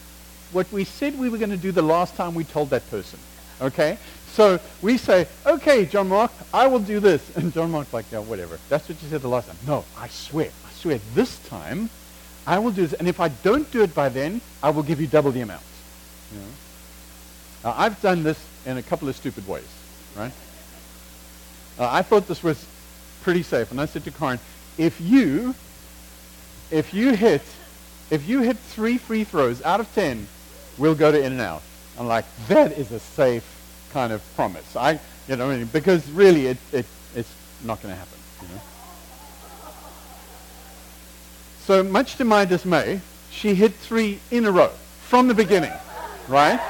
[0.53, 3.19] what we said we were going to do the last time we told that person.
[3.61, 3.99] Okay?
[4.29, 7.37] So we say, okay, John Mark, I will do this.
[7.37, 8.59] And John Mark's like, yeah, whatever.
[8.69, 9.57] That's what you said the last time.
[9.67, 10.51] No, I swear.
[10.67, 11.89] I swear this time
[12.47, 12.93] I will do this.
[12.93, 15.63] And if I don't do it by then, I will give you double the amount.
[16.33, 16.47] You know?
[17.65, 19.69] Now, I've done this in a couple of stupid ways,
[20.17, 20.33] right?
[21.79, 22.67] Uh, I thought this was
[23.23, 23.71] pretty safe.
[23.71, 24.39] And I said to Karen,
[24.77, 25.55] if you,
[26.71, 27.43] if you hit,
[28.11, 30.27] if you hit three free throws out of ten,
[30.77, 31.63] we'll go to In-N-Out.
[31.99, 33.45] I'm like, that is a safe
[33.93, 34.77] kind of promise.
[34.77, 38.19] I, you know, because really it, it, it's not going to happen.
[38.43, 38.61] You know?
[41.65, 43.01] So much to my dismay,
[43.31, 44.69] she hit three in a row
[45.03, 45.73] from the beginning,
[46.29, 46.61] right?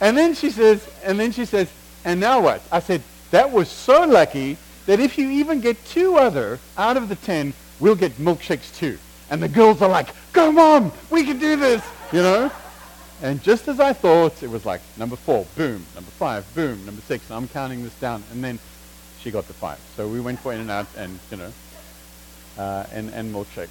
[0.00, 1.68] And then she says, and then she says,
[2.04, 2.62] and now what?
[2.70, 7.08] I said, that was so lucky that if you even get two other out of
[7.08, 8.96] the ten, we'll get milkshakes too.
[9.28, 12.52] And the girls are like, go mom, we can do this, you know?
[13.20, 17.02] And just as I thought, it was like number four, boom, number five, boom, number
[17.02, 18.22] six, I'm counting this down.
[18.30, 18.60] And then
[19.26, 19.80] she got the five.
[19.96, 21.52] So we went for In-N-Out and, you know,
[22.56, 23.66] uh, and, and milkshakes.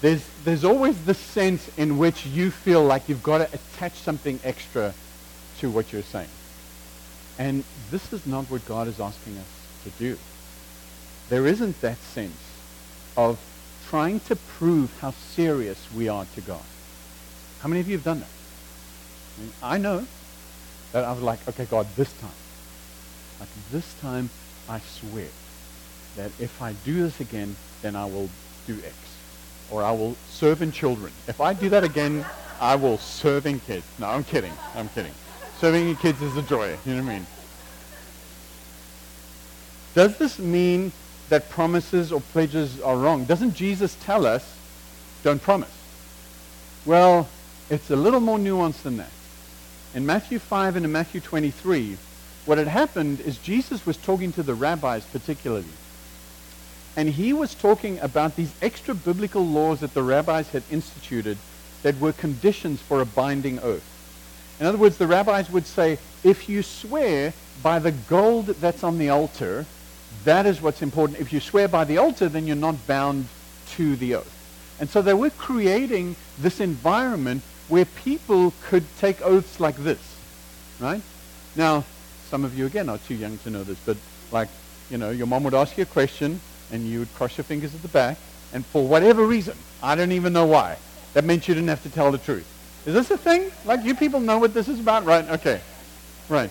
[0.00, 4.38] There's, there's always the sense in which you feel like you've got to attach something
[4.44, 4.94] extra
[5.58, 6.28] to what you're saying.
[7.36, 9.46] And this is not what God is asking us
[9.82, 10.16] to do.
[11.30, 12.38] There isn't that sense
[13.16, 13.40] of
[13.88, 16.62] trying to prove how serious we are to God.
[17.60, 18.28] How many of you have done that?
[19.36, 20.06] I, mean, I know
[20.92, 22.30] that I was like, okay, God, this time,
[23.40, 24.30] like this time,
[24.68, 25.26] I swear
[26.16, 28.28] that if I do this again, then I will
[28.66, 28.94] do X.
[29.70, 31.12] Or I will serve in children.
[31.26, 32.24] If I do that again,
[32.60, 33.84] I will serve in kids.
[33.98, 34.52] No, I'm kidding.
[34.74, 35.12] I'm kidding.
[35.60, 36.76] Serving in kids is a joy.
[36.84, 37.26] You know what I mean?
[39.94, 40.92] Does this mean
[41.28, 43.24] that promises or pledges are wrong?
[43.24, 44.56] Doesn't Jesus tell us,
[45.22, 45.72] don't promise?
[46.86, 47.28] Well,
[47.70, 49.10] it's a little more nuanced than that.
[49.94, 51.96] In Matthew 5 and in Matthew 23,
[52.48, 55.66] what had happened is Jesus was talking to the rabbis particularly.
[56.96, 61.36] And he was talking about these extra biblical laws that the rabbis had instituted
[61.82, 63.84] that were conditions for a binding oath.
[64.58, 68.96] In other words, the rabbis would say, if you swear by the gold that's on
[68.96, 69.66] the altar,
[70.24, 71.20] that is what's important.
[71.20, 73.28] If you swear by the altar, then you're not bound
[73.72, 74.34] to the oath.
[74.80, 80.16] And so they were creating this environment where people could take oaths like this,
[80.80, 81.02] right?
[81.54, 81.84] Now,
[82.28, 83.96] some of you, again, are too young to know this, but
[84.30, 84.48] like,
[84.90, 87.74] you know, your mom would ask you a question, and you would cross your fingers
[87.74, 88.18] at the back,
[88.52, 90.76] and for whatever reason, I don't even know why,
[91.14, 92.46] that meant you didn't have to tell the truth.
[92.86, 93.50] Is this a thing?
[93.64, 95.28] Like, you people know what this is about, right?
[95.30, 95.60] Okay.
[96.28, 96.50] Right.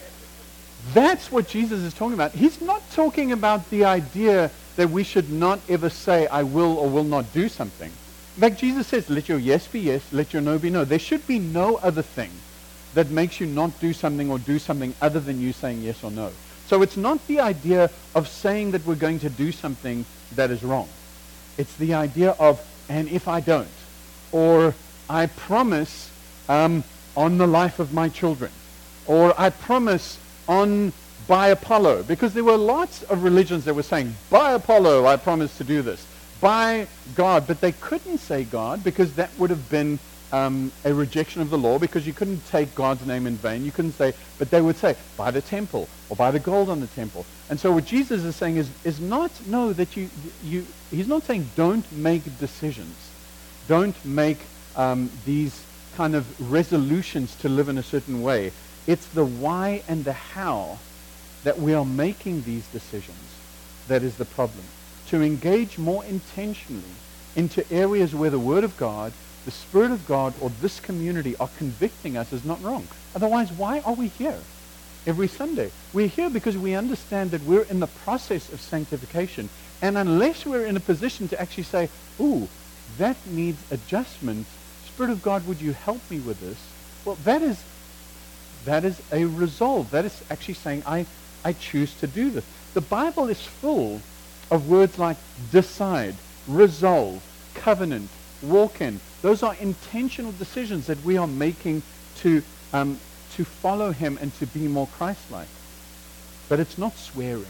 [0.93, 2.31] That's what Jesus is talking about.
[2.33, 6.89] He's not talking about the idea that we should not ever say, I will or
[6.89, 7.91] will not do something.
[8.35, 10.85] In fact, Jesus says, let your yes be yes, let your no be no.
[10.85, 12.29] There should be no other thing
[12.93, 16.11] that makes you not do something or do something other than you saying yes or
[16.11, 16.31] no.
[16.67, 20.63] So it's not the idea of saying that we're going to do something that is
[20.63, 20.89] wrong.
[21.57, 23.67] It's the idea of, and if I don't,
[24.31, 24.75] or
[25.09, 26.11] I promise
[26.49, 26.83] um,
[27.15, 28.51] on the life of my children,
[29.05, 30.91] or I promise on
[31.27, 35.57] by Apollo, because there were lots of religions that were saying, by Apollo, I promise
[35.57, 36.05] to do this.
[36.39, 39.99] by God, but they couldn't say God because that would have been
[40.31, 43.63] um, a rejection of the law because you couldn't take God's name in vain.
[43.63, 46.79] You couldn't say, but they would say, by the temple or by the gold on
[46.79, 47.25] the temple.
[47.49, 50.09] And so what Jesus is saying is, is not, no, that you,
[50.43, 52.95] you, he's not saying don't make decisions.
[53.67, 54.39] Don't make
[54.75, 55.63] um, these
[55.95, 58.51] kind of resolutions to live in a certain way.
[58.85, 60.77] It's the why and the how
[61.43, 63.17] that we are making these decisions
[63.87, 64.63] that is the problem.
[65.07, 66.83] To engage more intentionally
[67.35, 69.13] into areas where the Word of God
[69.47, 72.85] the Spirit of God or this community are convicting us is not wrong.
[73.15, 74.41] Otherwise, why are we here
[75.05, 75.71] every Sunday?
[75.93, 79.47] We're here because we understand that we're in the process of sanctification.
[79.81, 81.87] And unless we're in a position to actually say,
[82.19, 82.49] ooh,
[82.97, 84.47] that needs adjustment,
[84.85, 86.57] Spirit of God, would you help me with this?
[87.05, 87.63] Well, that is,
[88.65, 89.91] that is a resolve.
[89.91, 91.05] That is actually saying, I,
[91.45, 92.43] I choose to do this.
[92.73, 94.01] The Bible is full
[94.51, 95.15] of words like
[95.53, 96.15] decide,
[96.49, 98.09] resolve, covenant,
[98.41, 101.81] walk in, those are intentional decisions that we are making
[102.17, 102.99] to, um,
[103.33, 105.47] to follow him and to be more Christ-like.
[106.49, 107.45] But it's not swearing.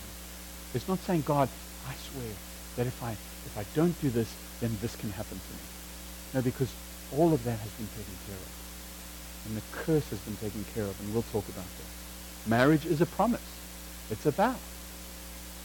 [0.73, 1.49] It's not saying, God,
[1.87, 2.33] I swear
[2.77, 5.59] that if I, if I don't do this, then this can happen to me.
[6.33, 6.73] No, because
[7.15, 8.51] all of that has been taken care of.
[9.45, 12.49] And the curse has been taken care of, and we'll talk about that.
[12.49, 13.41] Marriage is a promise.
[14.09, 14.55] It's a vow.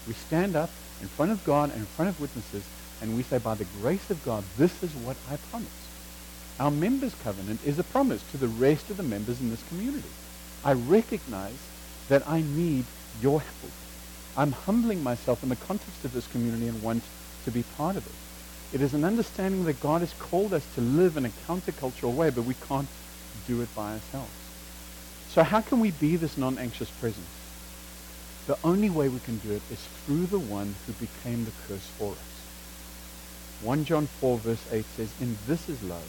[0.06, 2.64] We stand up in front of God and in front of witnesses,
[3.00, 5.81] and we say, by the grace of God, this is what I promise.
[6.60, 10.08] Our members' covenant is a promise to the rest of the members in this community.
[10.64, 11.58] I recognize
[12.08, 12.84] that I need
[13.20, 13.72] your help.
[14.36, 17.02] I'm humbling myself in the context of this community and want
[17.44, 18.12] to be part of it.
[18.72, 22.30] It is an understanding that God has called us to live in a countercultural way,
[22.30, 22.88] but we can't
[23.46, 24.30] do it by ourselves.
[25.28, 27.26] So how can we be this non-anxious presence?
[28.46, 31.86] The only way we can do it is through the one who became the curse
[31.98, 32.42] for us.
[33.62, 36.08] 1 John 4 verse 8 says, In this is love,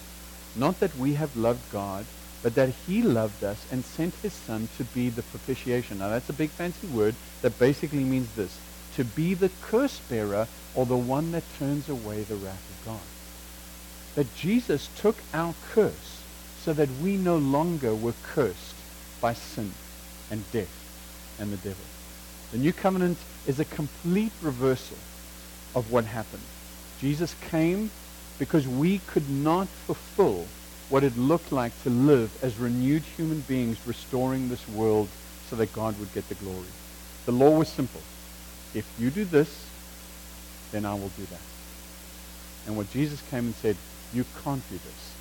[0.55, 2.05] not that we have loved God,
[2.41, 5.97] but that he loved us and sent his son to be the propitiation.
[5.99, 8.59] Now that's a big fancy word that basically means this,
[8.95, 13.01] to be the curse bearer or the one that turns away the wrath of God.
[14.15, 16.23] That Jesus took our curse
[16.63, 18.75] so that we no longer were cursed
[19.21, 19.73] by sin
[20.29, 20.67] and death
[21.39, 21.85] and the devil.
[22.51, 24.97] The new covenant is a complete reversal
[25.73, 26.43] of what happened.
[26.99, 27.89] Jesus came
[28.39, 30.45] because we could not fulfill
[30.89, 35.07] what it looked like to live as renewed human beings restoring this world
[35.49, 36.67] so that God would get the glory.
[37.25, 38.01] The law was simple.
[38.73, 39.65] If you do this,
[40.71, 41.39] then I will do that.
[42.67, 43.75] And what Jesus came and said,
[44.13, 45.13] you can't do this,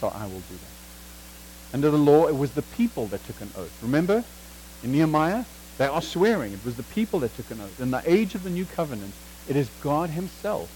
[0.00, 1.74] so I will do that.
[1.74, 3.76] Under the law, it was the people that took an oath.
[3.82, 4.22] Remember,
[4.82, 5.44] in Nehemiah,
[5.78, 6.52] they are swearing.
[6.52, 7.80] It was the people that took an oath.
[7.80, 9.12] In the age of the new covenant,
[9.48, 10.70] it is God himself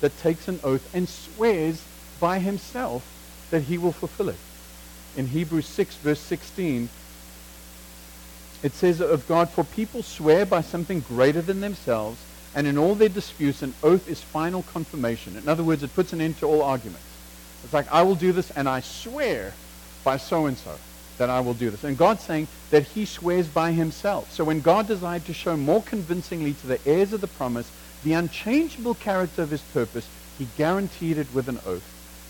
[0.00, 1.82] that takes an oath and swears
[2.20, 3.04] by himself
[3.50, 4.36] that he will fulfill it.
[5.16, 6.88] In Hebrews 6, verse 16,
[8.62, 12.18] it says of God, For people swear by something greater than themselves,
[12.54, 15.36] and in all their disputes, an oath is final confirmation.
[15.36, 17.04] In other words, it puts an end to all arguments.
[17.64, 19.52] It's like, I will do this, and I swear
[20.04, 20.78] by so-and-so
[21.18, 21.84] that I will do this.
[21.84, 24.32] And God's saying that he swears by himself.
[24.32, 27.70] So when God desired to show more convincingly to the heirs of the promise
[28.06, 30.06] the unchangeable character of his purpose,
[30.38, 31.82] he guaranteed it with an oath,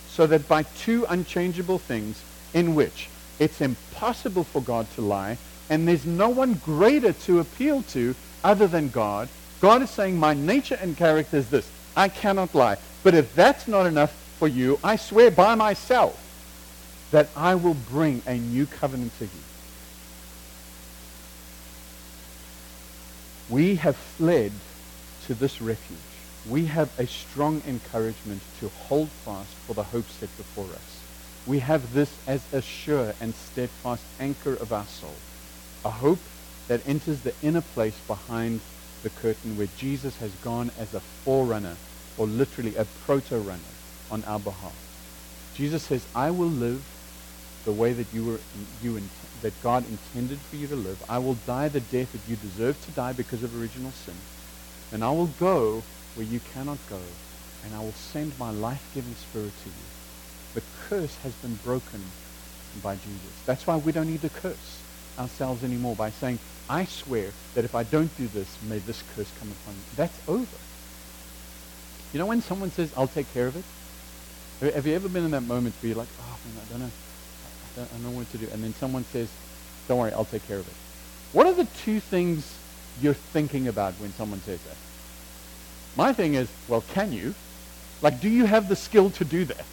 [0.09, 2.23] so that by two unchangeable things
[2.55, 5.37] in which it's impossible for God to lie,
[5.69, 9.29] and there's no one greater to appeal to other than God,
[9.61, 11.69] God is saying, my nature and character is this.
[11.95, 12.79] I cannot lie.
[13.03, 16.19] But if that's not enough for you, I swear by myself
[17.11, 19.31] that I will bring a new covenant to you.
[23.51, 24.53] We have fled
[25.27, 25.99] to this refuge,
[26.49, 31.03] we have a strong encouragement to hold fast for the hope set before us.
[31.47, 35.17] We have this as a sure and steadfast anchor of our soul,
[35.85, 36.19] a hope
[36.69, 38.61] that enters the inner place behind
[39.03, 41.77] the curtain where Jesus has gone as a forerunner,
[42.17, 43.59] or literally a proto-runner
[44.11, 44.73] on our behalf.
[45.55, 46.83] Jesus says, I will live
[47.65, 48.41] the way that you were
[48.83, 49.01] you
[49.43, 50.99] that God intended for you to live.
[51.09, 54.15] I will die the death that you deserve to die because of original sin.
[54.93, 55.83] And I will go
[56.15, 57.01] where you cannot go,
[57.65, 59.75] and I will send my life-giving spirit to you.
[60.55, 62.03] The curse has been broken
[62.83, 63.43] by Jesus.
[63.45, 64.81] That's why we don't need to curse
[65.19, 69.31] ourselves anymore by saying, I swear that if I don't do this, may this curse
[69.39, 69.81] come upon you.
[69.97, 70.57] That's over.
[72.13, 73.65] You know when someone says, I'll take care of it?
[74.73, 76.91] Have you ever been in that moment where you're like, oh, man, I don't know.
[77.77, 78.49] I don't know what to do.
[78.53, 79.29] And then someone says,
[79.87, 80.75] don't worry, I'll take care of it.
[81.33, 82.57] What are the two things
[83.01, 84.77] you're thinking about when someone says that.
[85.97, 87.35] My thing is, well, can you?
[88.03, 89.65] Like, do you have the skill to do that?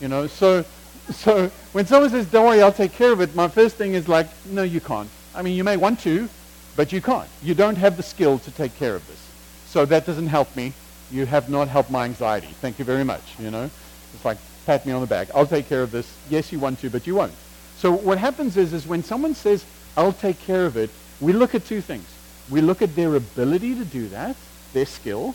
[0.00, 0.64] You know, so,
[1.10, 4.08] so when someone says, don't worry, I'll take care of it, my first thing is
[4.08, 5.08] like, no, you can't.
[5.34, 6.28] I mean, you may want to,
[6.76, 7.28] but you can't.
[7.42, 9.20] You don't have the skill to take care of this.
[9.66, 10.72] So that doesn't help me.
[11.10, 12.48] You have not helped my anxiety.
[12.60, 13.70] Thank you very much, you know.
[14.14, 15.28] It's like, pat me on the back.
[15.34, 16.10] I'll take care of this.
[16.30, 17.32] Yes, you want to, but you won't.
[17.76, 19.64] So what happens is, is when someone says,
[19.96, 20.90] I'll take care of it,
[21.20, 22.06] we look at two things.
[22.50, 24.36] We look at their ability to do that,
[24.72, 25.34] their skill,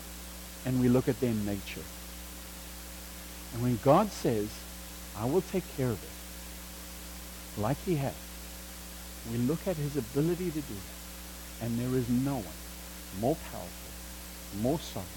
[0.64, 1.84] and we look at their nature.
[3.52, 4.48] And when God says,
[5.16, 8.14] I will take care of it, like he has,
[9.32, 11.64] we look at his ability to do that.
[11.64, 12.58] And there is no one
[13.20, 15.08] more powerful, more sovereign,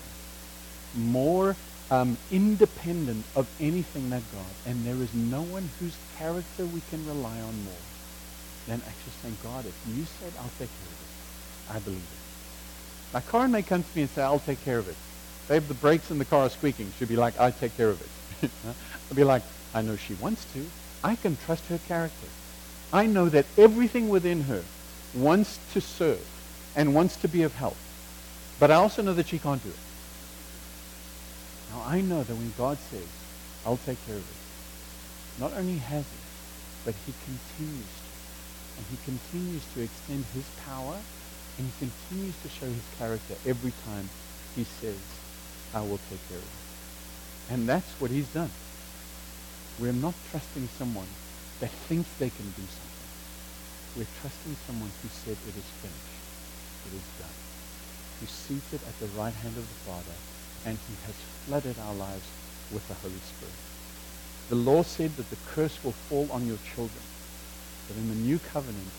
[0.96, 1.56] more
[1.92, 4.46] um, independent of anything that God.
[4.66, 7.74] And there is no one whose character we can rely on more
[8.68, 11.01] than actually saying, God, if you said I'll take care of it,
[11.72, 13.14] I believe it.
[13.14, 14.96] Now, Karen may come to me and say, I'll take care of it.
[15.48, 16.92] Babe, the brakes in the car are squeaking.
[16.98, 18.52] She'll be like, I take care of it.
[18.66, 19.44] I'll be like,
[19.74, 20.66] I know she wants to.
[21.04, 22.28] I can trust her character.
[22.94, 24.64] I know that everything within her
[25.14, 26.26] wants to serve
[26.76, 27.78] and wants to be of help.
[28.60, 29.76] But I also know that she can't do it.
[31.72, 33.08] Now I know that when God says,
[33.66, 36.18] I'll take care of it, not only has he,
[36.86, 38.78] but he continues to.
[38.78, 40.98] And he continues to extend his power
[41.62, 44.10] and he continues to show his character every time
[44.56, 44.98] he says,
[45.76, 47.54] I will take care of you.
[47.54, 48.50] And that's what he's done.
[49.78, 51.06] We're not trusting someone
[51.60, 53.10] that thinks they can do something.
[53.96, 56.18] We're trusting someone who said it is finished.
[56.88, 57.38] It is done.
[58.20, 60.18] Who's seated at the right hand of the Father
[60.66, 62.26] and he has flooded our lives
[62.72, 63.54] with the Holy Spirit.
[64.50, 67.06] The law said that the curse will fall on your children.
[67.88, 68.90] But in the new covenant,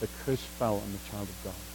[0.00, 1.69] the curse fell on the child of God.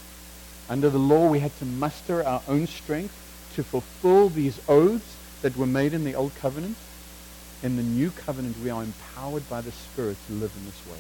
[0.68, 3.14] Under the law, we had to muster our own strength
[3.56, 6.78] to fulfill these oaths that were made in the old covenant.
[7.62, 10.98] In the new covenant, we are empowered by the Spirit to live in this way.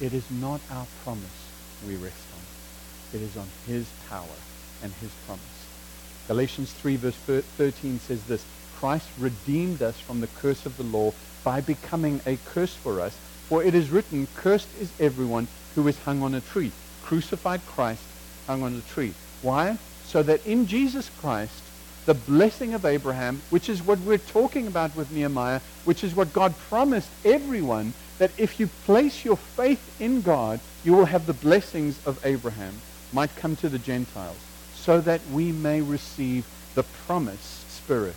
[0.00, 1.48] It is not our promise
[1.86, 3.18] we rest on.
[3.18, 4.36] It is on his power
[4.82, 5.42] and his promise.
[6.26, 8.44] Galatians 3 verse 13 says this,
[8.78, 11.12] Christ redeemed us from the curse of the law
[11.44, 13.16] by becoming a curse for us.
[13.48, 16.72] For it is written, cursed is everyone who is hung on a tree.
[17.04, 18.02] Crucified Christ
[18.46, 19.14] hung on the tree.
[19.42, 19.78] Why?
[20.04, 21.62] So that in Jesus Christ,
[22.06, 26.32] the blessing of Abraham, which is what we're talking about with Nehemiah, which is what
[26.32, 31.32] God promised everyone, that if you place your faith in God, you will have the
[31.32, 32.74] blessings of Abraham,
[33.12, 34.36] might come to the Gentiles
[34.74, 38.14] so that we may receive the promised Spirit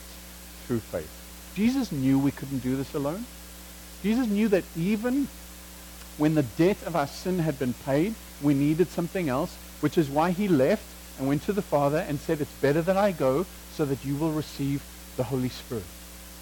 [0.68, 1.10] through faith.
[1.56, 3.26] Jesus knew we couldn't do this alone.
[4.04, 5.28] Jesus knew that even
[6.18, 10.10] when the debt of our sin had been paid, we needed something else, which is
[10.10, 10.84] why he left
[11.18, 14.16] and went to the Father and said, it's better that I go so that you
[14.16, 14.84] will receive
[15.18, 15.84] the Holy Spirit.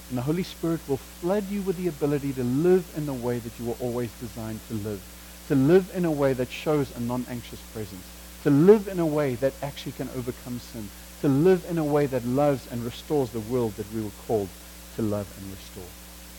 [0.10, 3.40] And the Holy Spirit will flood you with the ability to live in the way
[3.40, 5.02] that you were always designed to live.
[5.50, 8.06] To live in a way that shows a non-anxious presence
[8.44, 10.88] to live in a way that actually can overcome sin,
[11.22, 14.48] to live in a way that loves and restores the world that we were called
[14.96, 15.92] to love and restore.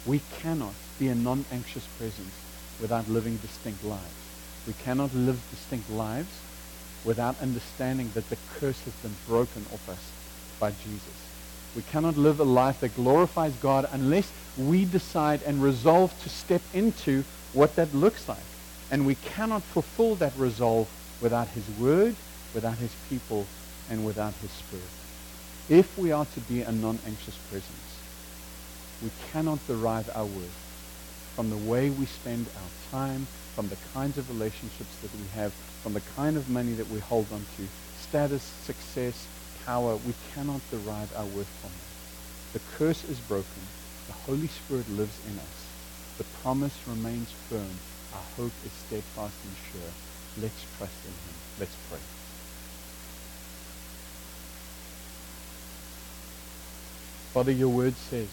[0.07, 2.35] We cannot be a non-anxious presence
[2.81, 4.03] without living distinct lives.
[4.67, 6.41] We cannot live distinct lives
[7.05, 10.11] without understanding that the curse has been broken off us
[10.59, 11.03] by Jesus.
[11.77, 16.63] We cannot live a life that glorifies God unless we decide and resolve to step
[16.75, 18.39] into what that looks like.
[18.91, 20.89] And we cannot fulfill that resolve
[21.21, 22.17] without his word,
[22.55, 23.47] without his people,
[23.91, 24.85] and without his spirit.
[25.69, 27.99] If we are to be a non-anxious presence,
[29.03, 30.68] we cannot derive our worth
[31.39, 33.25] from the way we spend our time,
[33.55, 35.53] from the kinds of relationships that we have,
[35.85, 39.25] from the kind of money that we hold on to, status, success,
[39.65, 39.95] power.
[40.05, 42.55] We cannot derive our worth from it.
[42.55, 43.63] The curse is broken.
[44.09, 45.67] The Holy Spirit lives in us.
[46.19, 47.71] The promise remains firm.
[48.13, 49.93] Our hope is steadfast and sure.
[50.43, 51.37] Let's trust in him.
[51.61, 52.01] Let's pray.
[57.33, 58.27] Father, your word says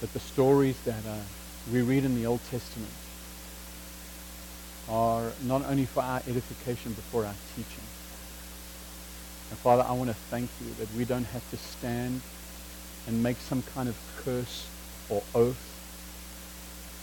[0.00, 1.16] that the stories that uh,
[1.72, 2.92] we read in the Old Testament
[4.88, 7.84] are not only for our edification, but for our teaching.
[9.50, 12.20] And Father, I want to thank you that we don't have to stand
[13.06, 14.66] and make some kind of curse
[15.08, 15.74] or oath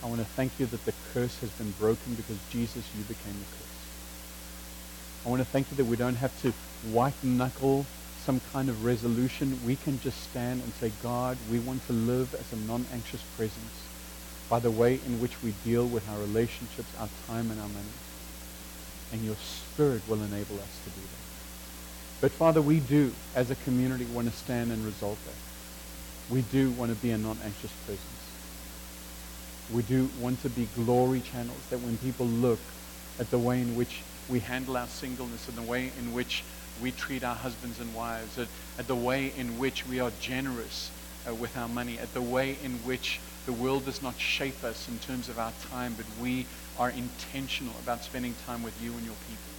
[0.04, 3.34] I want to thank you that the curse has been broken because Jesus, you became
[3.34, 5.26] the curse.
[5.26, 6.54] I want to thank you that we don't have to
[6.92, 7.86] white knuckle
[8.26, 9.59] some kind of resolution.
[9.65, 13.88] We can just stand and say, God, we want to live as a non-anxious presence
[14.49, 17.95] by the way in which we deal with our relationships, our time, and our money.
[19.13, 21.22] And your spirit will enable us to do that.
[22.22, 26.34] But Father, we do, as a community, want to stand and resolve that.
[26.34, 28.05] We do want to be a non-anxious presence.
[29.74, 32.59] We do want to be glory channels that when people look
[33.19, 36.43] at the way in which we handle our singleness and the way in which
[36.82, 38.47] we treat our husbands and wives, at,
[38.78, 40.91] at the way in which we are generous
[41.28, 44.88] uh, with our money, at the way in which the world does not shape us
[44.88, 46.45] in terms of our time, but we
[46.78, 49.53] are intentional about spending time with you and your people.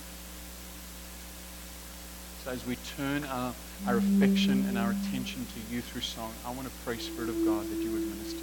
[2.44, 3.54] So as we turn our,
[3.86, 7.44] our affection and our attention to you through song, I want to pray, Spirit of
[7.44, 8.42] God, that you would minister.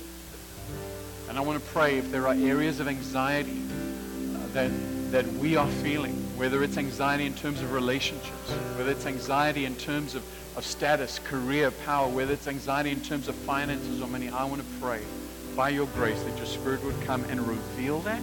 [1.27, 3.61] And I want to pray if there are areas of anxiety
[4.35, 4.71] uh, that,
[5.11, 9.75] that we are feeling, whether it's anxiety in terms of relationships, whether it's anxiety in
[9.75, 10.23] terms of,
[10.55, 14.61] of status, career, power, whether it's anxiety in terms of finances or money, I want
[14.61, 15.01] to pray
[15.55, 18.21] by your grace that your Spirit would come and reveal that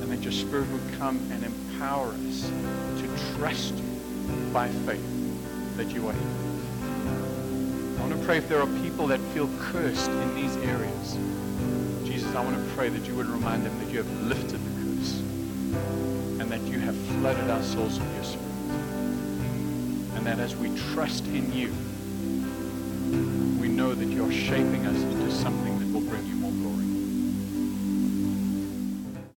[0.00, 2.50] and that your Spirit would come and empower us
[3.00, 3.84] to trust you
[4.52, 5.06] by faith
[5.76, 6.22] that you are here.
[7.96, 11.16] I want to pray if there are people that feel cursed in these areas.
[12.04, 14.65] Jesus, I want to pray that you would remind them that you have lifted
[16.56, 18.46] that you have flooded our souls with your Spirit.
[20.14, 21.68] And that as we trust in you,
[23.60, 26.35] we know that you're shaping us into something that will bring you.